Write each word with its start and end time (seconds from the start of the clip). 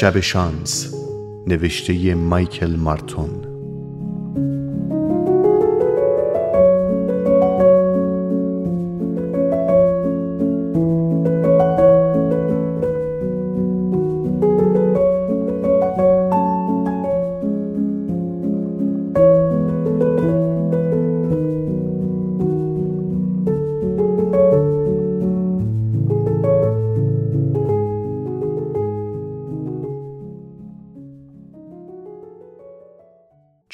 شب 0.00 0.20
شانس 0.20 0.94
نوشته 1.46 2.14
مایکل 2.14 2.76
مارتون. 2.76 3.47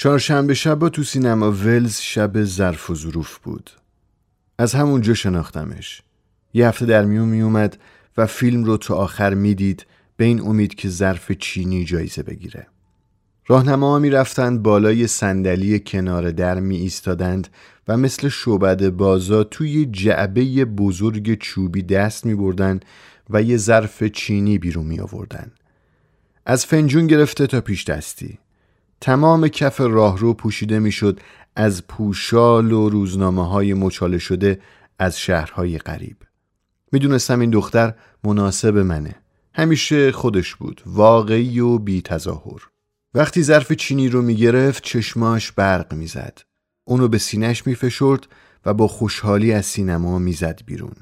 چهارشنبه 0.04 0.54
شب 0.54 0.88
تو 0.88 1.02
سینما 1.02 1.52
ولز 1.52 2.00
شب 2.00 2.44
ظرف 2.44 2.90
و 2.90 2.94
ظروف 2.94 3.38
بود. 3.38 3.70
از 4.58 4.74
همونجا 4.74 5.14
شناختمش. 5.14 6.02
یه 6.54 6.68
هفته 6.68 6.86
در 6.86 7.04
میون 7.04 7.28
میومد 7.28 7.78
و 8.16 8.26
فیلم 8.26 8.64
رو 8.64 8.76
تا 8.76 8.94
آخر 8.94 9.34
می‌دید 9.34 9.86
به 10.16 10.24
این 10.24 10.40
امید 10.40 10.74
که 10.74 10.88
ظرف 10.88 11.32
چینی 11.32 11.84
جایزه 11.84 12.22
بگیره. 12.22 12.66
راهنما 13.46 13.98
می 13.98 14.10
رفتند 14.10 14.62
بالای 14.62 15.06
صندلی 15.06 15.80
کنار 15.80 16.30
در 16.30 16.60
می 16.60 16.76
ایستادند 16.76 17.48
و 17.88 17.96
مثل 17.96 18.28
شعبد 18.28 18.88
بازا 18.88 19.44
توی 19.44 19.86
جعبه 19.86 20.64
بزرگ 20.64 21.38
چوبی 21.38 21.82
دست 21.82 22.26
می 22.26 22.34
بردن 22.34 22.80
و 23.30 23.42
یه 23.42 23.56
ظرف 23.56 24.02
چینی 24.02 24.58
بیرون 24.58 24.86
می 24.86 25.00
آوردن. 25.00 25.52
از 26.46 26.66
فنجون 26.66 27.06
گرفته 27.06 27.46
تا 27.46 27.60
پیش 27.60 27.84
دستی. 27.84 28.38
تمام 29.00 29.48
کف 29.48 29.80
راهرو 29.80 30.34
پوشیده 30.34 30.78
می‌شد 30.78 31.20
از 31.56 31.86
پوشال 31.86 32.72
و 32.72 32.88
روزنامه 32.88 33.48
های 33.48 33.74
مچاله 33.74 34.18
شده 34.18 34.60
از 34.98 35.20
شهرهای 35.20 35.78
غریب. 35.78 36.16
می‌دونستم 36.92 37.40
این 37.40 37.50
دختر 37.50 37.94
مناسب 38.24 38.78
منه. 38.78 39.14
همیشه 39.54 40.12
خودش 40.12 40.54
بود 40.54 40.82
واقعی 40.86 41.60
و 41.60 41.78
بی 41.78 42.02
تظاهر 42.02 42.68
وقتی 43.14 43.42
ظرف 43.42 43.72
چینی 43.72 44.08
رو 44.08 44.22
می‌گرفت 44.22 44.82
چشماش 44.82 45.52
برق 45.52 45.94
می‌زد. 45.94 46.38
اونو 46.84 47.08
به 47.08 47.18
سینش 47.18 47.66
میفشرد 47.66 48.26
و 48.66 48.74
با 48.74 48.88
خوشحالی 48.88 49.52
از 49.52 49.66
سینما 49.66 50.18
می‌زد 50.18 50.60
بیرون. 50.66 50.94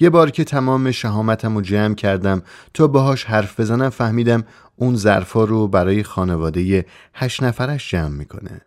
یه 0.00 0.10
بار 0.10 0.30
که 0.30 0.44
تمام 0.44 0.90
شهامتم 0.90 1.54
رو 1.54 1.60
جمع 1.60 1.94
کردم 1.94 2.42
تا 2.74 2.86
باهاش 2.86 3.24
حرف 3.24 3.60
بزنم 3.60 3.90
فهمیدم 3.90 4.44
اون 4.76 4.96
ظرفا 4.96 5.44
رو 5.44 5.68
برای 5.68 6.02
خانواده 6.02 6.86
هشت 7.14 7.42
نفرش 7.42 7.90
جمع 7.90 8.08
می‌کنه. 8.08 8.60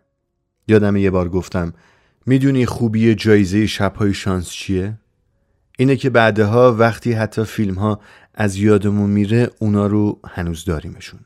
یادم 0.68 0.96
یه 0.96 1.10
بار 1.10 1.28
گفتم 1.28 1.72
می‌دونی 2.26 2.66
خوبی 2.66 3.14
جایزه 3.14 3.66
شبهای 3.66 4.14
شانس 4.14 4.50
چیه؟ 4.50 4.98
اینه 5.78 5.96
که 5.96 6.10
بعدها 6.10 6.72
وقتی 6.72 7.12
حتی 7.12 7.44
فیلم 7.44 7.74
ها 7.74 8.00
از 8.34 8.56
یادمون 8.56 9.10
میره 9.10 9.50
اونا 9.58 9.86
رو 9.86 10.20
هنوز 10.28 10.64
داریمشون. 10.64 11.20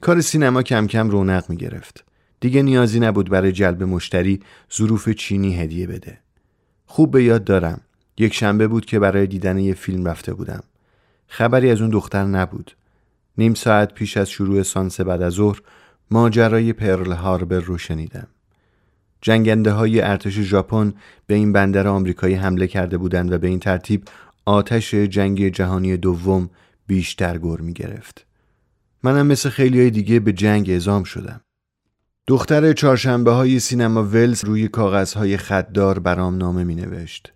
کار 0.00 0.20
سینما 0.20 0.62
کم 0.62 0.86
کم 0.86 1.10
رونق 1.10 1.44
می‌گرفت. 1.48 2.04
دیگه 2.40 2.62
نیازی 2.62 3.00
نبود 3.00 3.30
برای 3.30 3.52
جلب 3.52 3.82
مشتری 3.82 4.40
ظروف 4.74 5.08
چینی 5.08 5.56
هدیه 5.56 5.86
بده. 5.86 6.18
خوب 6.86 7.10
به 7.10 7.24
یاد 7.24 7.44
دارم. 7.44 7.80
یک 8.18 8.34
شنبه 8.34 8.68
بود 8.68 8.84
که 8.84 8.98
برای 8.98 9.26
دیدن 9.26 9.58
یه 9.58 9.74
فیلم 9.74 10.08
رفته 10.08 10.34
بودم 10.34 10.62
خبری 11.26 11.70
از 11.70 11.80
اون 11.80 11.90
دختر 11.90 12.24
نبود 12.24 12.76
نیم 13.38 13.54
ساعت 13.54 13.94
پیش 13.94 14.16
از 14.16 14.30
شروع 14.30 14.62
سانس 14.62 15.00
بعد 15.00 15.22
از 15.22 15.32
ظهر 15.32 15.60
ماجرای 16.10 16.72
پرل 16.72 17.12
هاربر 17.12 17.60
رو 17.60 17.78
شنیدم 17.78 18.26
جنگنده 19.22 19.72
های 19.72 20.00
ارتش 20.00 20.40
ژاپن 20.40 20.92
به 21.26 21.34
این 21.34 21.52
بندر 21.52 21.88
آمریکایی 21.88 22.34
حمله 22.34 22.66
کرده 22.66 22.98
بودند 22.98 23.32
و 23.32 23.38
به 23.38 23.46
این 23.46 23.58
ترتیب 23.58 24.04
آتش 24.44 24.94
جنگ 24.94 25.48
جهانی 25.48 25.96
دوم 25.96 26.50
بیشتر 26.86 27.38
گر 27.38 27.60
می 27.60 27.72
گرفت. 27.72 28.26
منم 29.02 29.26
مثل 29.26 29.48
خیلی 29.48 29.80
های 29.80 29.90
دیگه 29.90 30.20
به 30.20 30.32
جنگ 30.32 30.70
اعزام 30.70 31.04
شدم. 31.04 31.40
دختر 32.26 32.72
چهارشنبه 32.72 33.30
های 33.30 33.60
سینما 33.60 34.04
ولز 34.04 34.44
روی 34.44 34.68
کاغذهای 34.68 35.36
خطدار 35.36 35.98
برام 35.98 36.36
نامه 36.36 36.64
می 36.64 36.74
نوشت. 36.74 37.32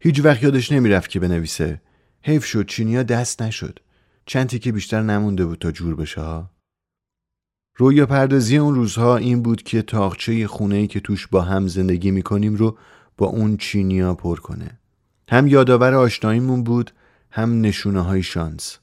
هیچ 0.00 0.20
وقت 0.24 0.42
یادش 0.42 0.72
نمی‌رفت 0.72 1.10
که 1.10 1.20
بنویسه. 1.20 1.80
حیف 2.22 2.44
شد 2.44 2.66
چینیا 2.66 3.02
دست 3.02 3.42
نشد. 3.42 3.78
چند 4.26 4.60
که 4.60 4.72
بیشتر 4.72 5.02
نمونده 5.02 5.46
بود 5.46 5.58
تا 5.58 5.70
جور 5.70 5.96
بشه 5.96 6.20
ها. 6.20 6.50
رویا 7.76 8.06
پردازی 8.06 8.56
اون 8.56 8.74
روزها 8.74 9.16
این 9.16 9.42
بود 9.42 9.62
که 9.62 9.82
تاخچه 9.82 10.46
خونه 10.46 10.76
ای 10.76 10.86
که 10.86 11.00
توش 11.00 11.26
با 11.26 11.42
هم 11.42 11.68
زندگی 11.68 12.10
می‌کنیم 12.10 12.54
رو 12.54 12.78
با 13.16 13.26
اون 13.26 13.56
چینیا 13.56 14.14
پر 14.14 14.40
کنه. 14.40 14.78
هم 15.28 15.46
یادآور 15.46 15.94
آشناییمون 15.94 16.64
بود 16.64 16.90
هم 17.30 17.60
نشونه 17.60 18.00
های 18.00 18.22
شانس. 18.22 18.78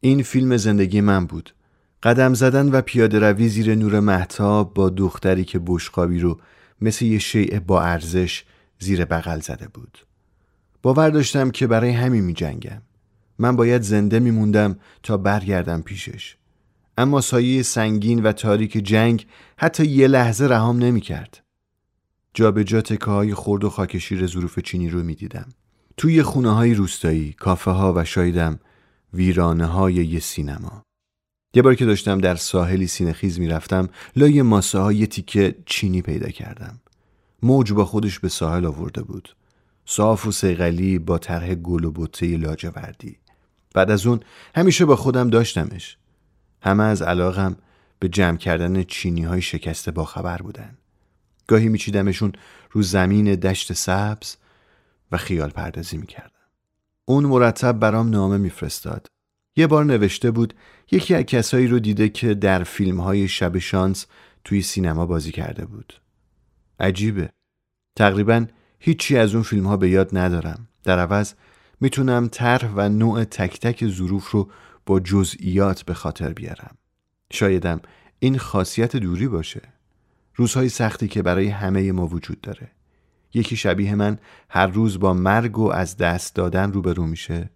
این 0.00 0.22
فیلم 0.22 0.56
زندگی 0.56 1.00
من 1.00 1.26
بود. 1.26 1.54
قدم 2.02 2.34
زدن 2.34 2.68
و 2.68 2.80
پیاده 2.80 3.18
روی 3.18 3.48
زیر 3.48 3.74
نور 3.74 4.00
محتاب 4.00 4.74
با 4.74 4.90
دختری 4.90 5.44
که 5.44 5.60
بشقابی 5.66 6.18
رو 6.18 6.40
مثل 6.80 7.04
یه 7.04 7.18
شیء 7.18 7.60
با 7.60 7.82
ارزش 7.82 8.44
زیر 8.78 9.04
بغل 9.04 9.40
زده 9.40 9.68
بود. 9.68 9.98
باور 10.82 11.10
داشتم 11.10 11.50
که 11.50 11.66
برای 11.66 11.90
همین 11.90 12.24
می 12.24 12.34
جنگم. 12.34 12.82
من 13.38 13.56
باید 13.56 13.82
زنده 13.82 14.18
می 14.18 14.30
موندم 14.30 14.76
تا 15.02 15.16
برگردم 15.16 15.82
پیشش. 15.82 16.36
اما 16.98 17.20
سایه 17.20 17.62
سنگین 17.62 18.22
و 18.22 18.32
تاریک 18.32 18.72
جنگ 18.72 19.26
حتی 19.56 19.86
یه 19.86 20.08
لحظه 20.08 20.46
رهام 20.46 20.78
نمی 20.78 21.00
کرد. 21.00 21.42
جا 22.34 22.50
به 22.52 22.64
جا 22.64 22.80
تکه 22.80 23.04
های 23.04 23.34
خرد 23.34 23.64
و 23.64 23.70
خاکشیر 23.70 24.26
ظروف 24.26 24.58
چینی 24.58 24.88
رو 24.88 25.02
می 25.02 25.14
دیدم. 25.14 25.48
توی 25.96 26.22
خونه 26.22 26.54
های 26.54 26.74
روستایی، 26.74 27.32
کافه 27.32 27.70
ها 27.70 27.92
و 27.96 28.04
شایدم 28.04 28.58
ویرانه 29.14 29.66
های 29.66 29.94
یه 29.94 30.20
سینما. 30.20 30.82
یه 31.54 31.62
بار 31.62 31.74
که 31.74 31.84
داشتم 31.86 32.18
در 32.18 32.34
ساحلی 32.34 32.86
سینخیز 32.86 33.40
می 33.40 33.48
رفتم 33.48 33.88
لای 34.16 34.42
ماسه 34.42 34.78
های 34.78 35.06
تیکه 35.06 35.54
چینی 35.66 36.02
پیدا 36.02 36.28
کردم. 36.28 36.80
موج 37.42 37.72
با 37.72 37.84
خودش 37.84 38.18
به 38.18 38.28
ساحل 38.28 38.66
آورده 38.66 39.02
بود. 39.02 39.36
صاف 39.90 40.26
و 40.26 40.32
سیغلی 40.32 40.98
با 40.98 41.18
طرح 41.18 41.54
گل 41.54 41.84
و 41.84 41.92
بطه 41.94 42.36
لاجوردی. 42.36 43.16
بعد 43.74 43.90
از 43.90 44.06
اون 44.06 44.20
همیشه 44.54 44.84
با 44.84 44.96
خودم 44.96 45.30
داشتمش. 45.30 45.96
همه 46.62 46.84
از 46.84 47.02
علاقم 47.02 47.56
به 47.98 48.08
جمع 48.08 48.36
کردن 48.36 48.82
چینی 48.82 49.22
های 49.22 49.42
شکسته 49.42 49.90
با 49.90 50.04
خبر 50.04 50.36
بودن. 50.36 50.78
گاهی 51.46 51.68
میچیدمشون 51.68 52.32
رو 52.70 52.82
زمین 52.82 53.34
دشت 53.34 53.72
سبز 53.72 54.36
و 55.12 55.16
خیال 55.16 55.50
پردازی 55.50 55.96
می‌کردم. 55.96 56.30
اون 57.04 57.24
مرتب 57.24 57.72
برام 57.72 58.10
نامه 58.10 58.36
میفرستاد. 58.36 59.06
یه 59.56 59.66
بار 59.66 59.84
نوشته 59.84 60.30
بود 60.30 60.54
یکی 60.90 61.14
از 61.14 61.22
کسایی 61.24 61.66
رو 61.66 61.78
دیده 61.78 62.08
که 62.08 62.34
در 62.34 62.64
فیلم 62.64 63.00
های 63.00 63.28
شب 63.28 63.58
شانس 63.58 64.06
توی 64.44 64.62
سینما 64.62 65.06
بازی 65.06 65.32
کرده 65.32 65.64
بود. 65.64 66.00
عجیبه. 66.80 67.30
تقریبا 67.96 68.46
هیچی 68.80 69.16
از 69.16 69.34
اون 69.34 69.42
فیلم 69.42 69.66
ها 69.66 69.76
به 69.76 69.90
یاد 69.90 70.18
ندارم. 70.18 70.68
در 70.84 70.98
عوض 70.98 71.34
می‌تونم 71.80 72.28
طرح 72.28 72.72
و 72.74 72.88
نوع 72.88 73.24
تک 73.24 73.60
تک 73.60 73.88
ظروف 73.88 74.30
رو 74.30 74.50
با 74.86 75.00
جزئیات 75.00 75.82
به 75.82 75.94
خاطر 75.94 76.32
بیارم. 76.32 76.76
شایدم 77.32 77.80
این 78.18 78.38
خاصیت 78.38 78.96
دوری 78.96 79.28
باشه. 79.28 79.62
روزهای 80.34 80.68
سختی 80.68 81.08
که 81.08 81.22
برای 81.22 81.48
همه 81.48 81.92
ما 81.92 82.06
وجود 82.06 82.40
داره. 82.40 82.70
یکی 83.34 83.56
شبیه 83.56 83.94
من 83.94 84.18
هر 84.48 84.66
روز 84.66 84.98
با 84.98 85.14
مرگ 85.14 85.58
و 85.58 85.70
از 85.72 85.96
دست 85.96 86.34
دادن 86.34 86.72
روبرو 86.72 87.06
میشه. 87.06 87.50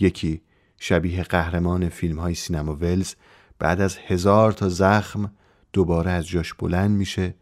یکی 0.00 0.40
شبیه 0.78 1.22
قهرمان 1.22 1.88
فیلم 1.88 2.18
های 2.18 2.34
سینما 2.34 2.74
ولز 2.74 3.14
بعد 3.58 3.80
از 3.80 3.98
هزار 4.06 4.52
تا 4.52 4.68
زخم 4.68 5.32
دوباره 5.72 6.10
از 6.10 6.28
جاش 6.28 6.54
بلند 6.54 6.90
میشه 6.90 7.34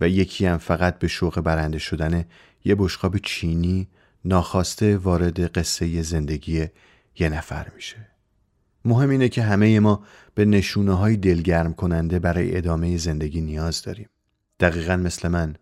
و 0.00 0.08
یکی 0.08 0.46
هم 0.46 0.58
فقط 0.58 0.98
به 0.98 1.08
شوق 1.08 1.40
برنده 1.40 1.78
شدن 1.78 2.24
یه 2.64 2.74
بشقاب 2.74 3.18
چینی 3.18 3.88
ناخواسته 4.24 4.96
وارد 4.96 5.58
قصه 5.58 6.02
زندگی 6.02 6.66
یه 7.18 7.28
نفر 7.28 7.68
میشه. 7.74 8.08
مهم 8.84 9.10
اینه 9.10 9.28
که 9.28 9.42
همه 9.42 9.80
ما 9.80 10.04
به 10.34 10.44
نشونه 10.44 10.94
های 10.94 11.16
دلگرم 11.16 11.74
کننده 11.74 12.18
برای 12.18 12.56
ادامه 12.56 12.96
زندگی 12.96 13.40
نیاز 13.40 13.82
داریم. 13.82 14.08
دقیقا 14.60 14.96
مثل 14.96 15.28
من 15.28 15.56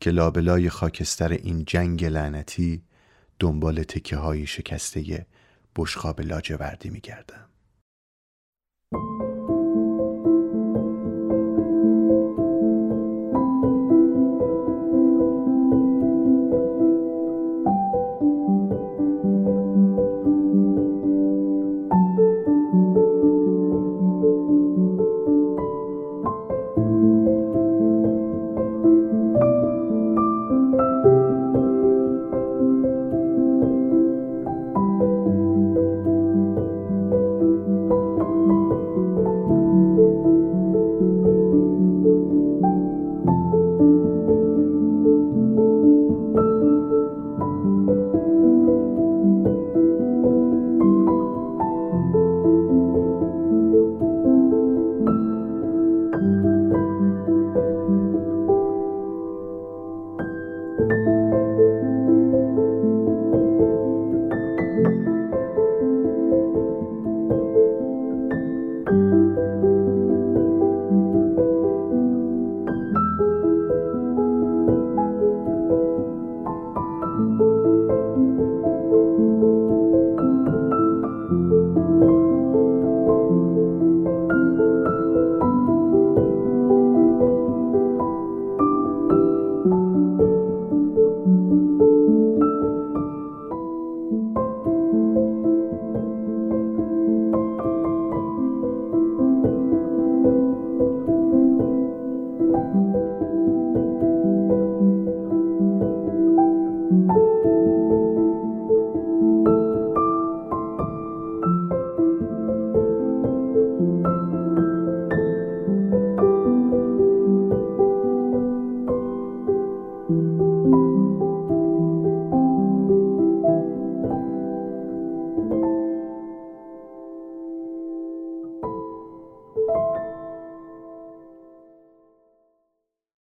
که 0.00 0.10
لابلای 0.10 0.70
خاکستر 0.70 1.32
این 1.32 1.64
جنگ 1.64 2.04
لعنتی 2.04 2.82
دنبال 3.38 3.82
تکه 3.82 4.16
های 4.16 4.46
شکسته 4.46 5.26
بشخاب 5.76 6.20
لاجوردی 6.20 6.90
میگردم. 6.90 7.46